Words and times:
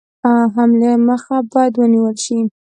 حملې 0.53 0.91
مخه 1.07 1.37
باید 1.51 1.73
ونیوله 1.77 2.13
شي. 2.23 2.39